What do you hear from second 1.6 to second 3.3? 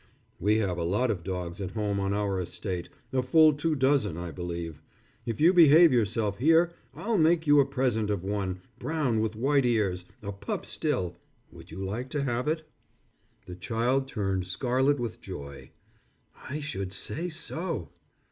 at home on our estate, a